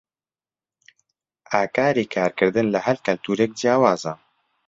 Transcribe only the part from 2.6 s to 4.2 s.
لە هەر کولتوورێک جیاوازە.